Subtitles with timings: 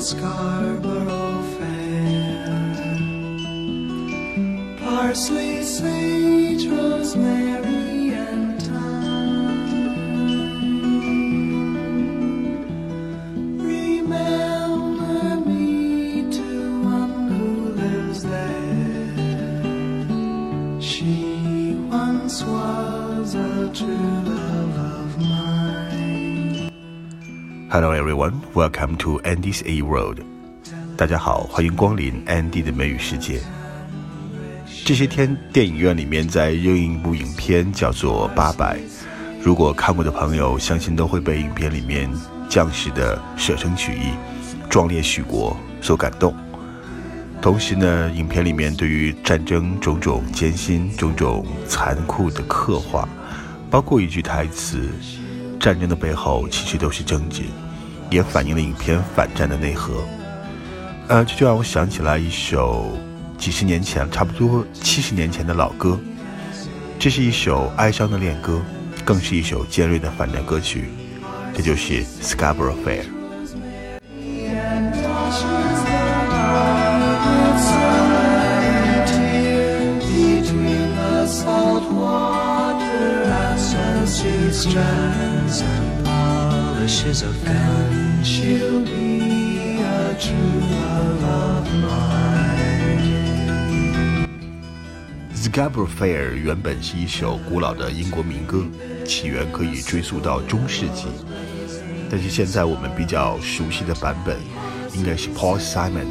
[0.00, 2.46] Scarborough Fair.
[4.78, 9.58] Parsley, sage, rosemary, and thyme.
[13.58, 19.20] Remember me to one who lives there.
[20.80, 25.49] She once was a true love of mine.
[27.72, 30.18] Hello everyone, welcome to Andy's A World。
[30.96, 33.40] 大家好，欢迎光临 Andy 的美语世界。
[34.84, 38.76] 这些天，电影院里面在热映一部影片，叫做《八佰》。
[39.40, 42.10] 如果看过的朋友，相信都会被影片里面
[42.48, 44.14] 将士的舍生取义、
[44.68, 46.34] 壮烈许国所感动。
[47.40, 53.08] 同时呢，影片里面对于战争种种艰辛、种种残酷的刻画，
[53.70, 54.88] 包括一句台词
[55.60, 57.42] ：“战争的背后其实都是政治”，
[58.10, 60.02] 也反映了影片反战的内核。
[61.06, 62.98] 呃，这就让我想起来一首
[63.36, 65.98] 几十年前，差不多七十年前的老歌。
[66.98, 68.60] 这是一首哀伤的恋歌，
[69.04, 70.88] 更是一首尖锐的反战歌曲。
[71.54, 73.02] 这就是《Scarborough Fair》。
[80.00, 82.49] Between the salt water
[84.10, 88.24] ashes she strands and polishes a fan.
[88.24, 92.28] She'll be a true love of mine.
[95.34, 98.64] Scarborough Fair 原本是一首古老的英国民歌，
[99.04, 101.06] 起源可以追溯到中世纪。
[102.10, 104.36] 但是现在我们比较熟悉的版本，
[104.94, 106.06] 应该是 Paul Simon，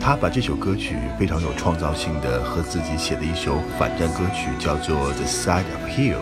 [0.00, 6.14] 他把这首歌曲非常有创造性的和自己写的一首反战歌曲叫做《The Side of Hill》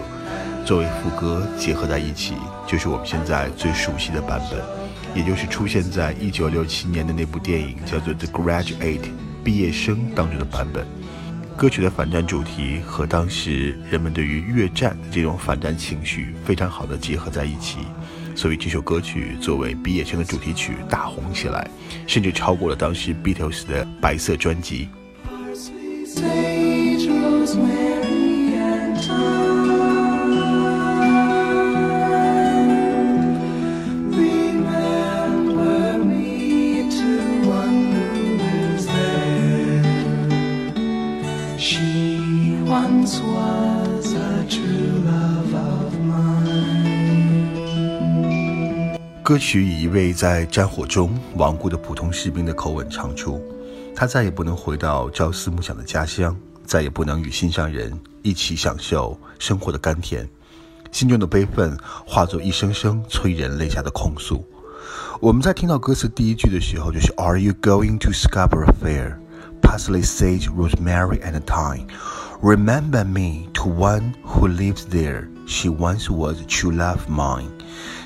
[0.68, 2.34] 作为副歌结合在一起，
[2.66, 4.60] 就是我们现在最熟悉的版本，
[5.14, 9.00] 也就是出现在1967年的那部电影叫做《The Graduate》
[9.42, 10.86] 毕业生当中的版本。
[11.56, 17.78] 歌曲的反战主题和当时人们对于越战的这种反战情绪非常好的结合在一起，
[18.34, 21.66] 所以这首歌曲作为毕业生的主题曲大红起来，
[22.06, 24.90] 甚至超过了当时 Beatles 的白色专辑。
[41.60, 44.14] She once was
[44.48, 47.48] true love of mine.
[49.24, 53.42] 歌曲以一位在战火中亡故的普通士兵的口吻唱出，
[53.92, 60.28] 他再也不能回到朝思暮想的家乡，再也不能与心上人一起享受生活的甘甜，
[60.92, 61.76] 心中的悲愤
[62.06, 64.46] 化作一声声催人泪下的控诉。
[65.20, 69.16] 我们在听到歌词第一句的时候，就是 Are you going to Scarborough Fair?
[69.61, 71.87] Parsley, sage, rosemary, and thyme.
[72.41, 75.27] Remember me to one who lives there.
[75.47, 77.49] She once was true love mine.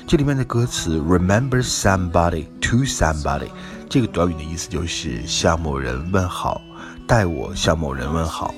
[0.06, 3.48] 这里面的歌词 Remember somebody to somebody，
[3.88, 6.62] 这个短语的意思就是向某人问好，
[7.06, 8.54] 代我向某人问好。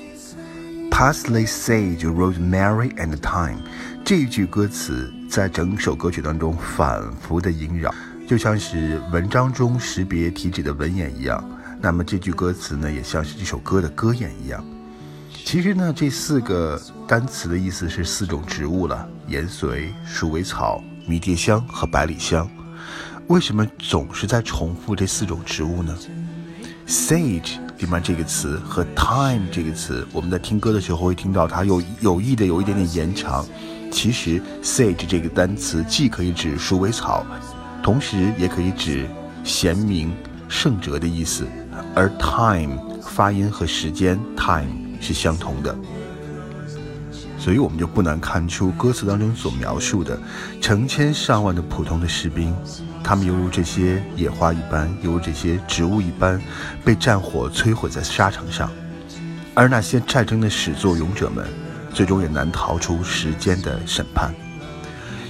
[0.89, 3.57] Parsley, sage, rosemary, and thyme，
[4.05, 7.93] 这一句歌词在整首歌曲当中反复的萦绕，
[8.27, 11.43] 就像是文章中识别题指的文眼一样。
[11.80, 14.64] 那么这句歌词呢，也像是这首歌的歌眼一样。
[15.44, 22.48] 其实呢，这四个单词的意思是四种植物了：盐髓、鼠尾草、迷迭香和百里香。
[23.28, 25.96] 为什么总是在重复这四种植物呢
[26.88, 33.44] ？Sage 里面这个词和 time 这个词，我们在听歌的时候会听到它有有意的有一点点延长。
[33.92, 37.24] 其实 sage 这个单词既可以指鼠尾草，
[37.82, 39.06] 同时也可以指
[39.44, 40.12] 贤明、
[40.48, 41.46] 圣哲的意思，
[41.94, 44.70] 而 time 发音和时间 time
[45.00, 45.76] 是相同的。
[47.38, 50.18] 所以我们就不难看出歌词当中所描述的
[50.60, 52.52] 成千上万的普通的士兵，
[53.04, 56.40] 他们犹如这些野花一般，犹如这些植物一般，
[56.84, 58.68] 被战火摧毁在沙场上。
[59.54, 61.46] 而那些战争的始作俑者们，
[61.94, 64.34] 最终也难逃出时间的审判。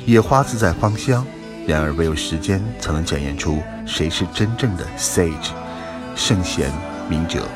[0.07, 1.27] 野花自在芳香，
[1.67, 5.51] 然而唯有时间才能检验出谁是真正的 sage，
[6.15, 6.71] 圣贤
[7.09, 7.47] 明哲。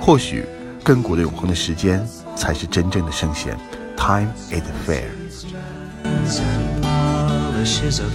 [0.00, 0.46] 或许
[0.84, 3.56] 亘古的永恒的时间才是真正的圣贤。
[3.96, 5.10] Time is fair。
[6.38, 8.08] and polishes a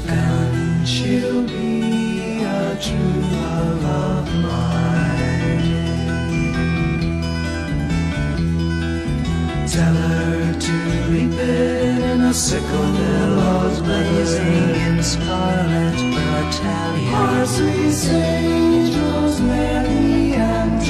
[16.42, 20.82] Our sweet angels, Mary and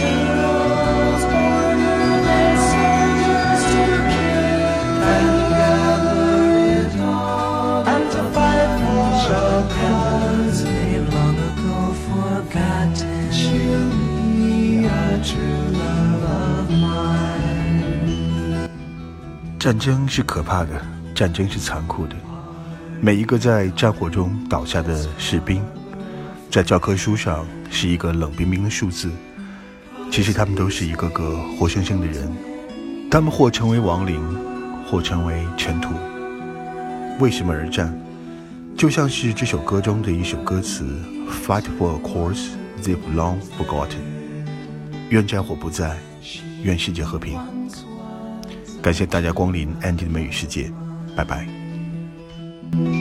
[2.72, 3.84] soldiers to
[5.14, 6.32] and gather
[6.80, 9.64] it all, and to fight for our
[12.08, 16.72] forgotten, she'll be a true love of
[19.60, 20.82] 战争是可怕的，
[21.14, 22.16] 战争是残酷的。
[23.04, 25.60] 每一个在战火中倒下的士兵，
[26.52, 29.10] 在教科书上是一个冷冰冰的数字。
[30.12, 32.32] 其实他们都是一个个活生生的人，
[33.10, 34.22] 他们或成为亡灵，
[34.86, 35.96] 或成为尘土。
[37.20, 37.92] 为什么而战？
[38.78, 40.86] 就像是这首歌中的一首歌词
[41.44, 42.50] ：“Fight for a cause
[42.84, 43.98] they've long forgotten。”
[45.10, 45.98] 愿战火不再，
[46.62, 47.40] 愿世界和平。
[48.80, 50.72] 感谢大家光临 Andy 的美语世界，
[51.16, 51.71] 拜拜。
[52.72, 53.01] Thank you.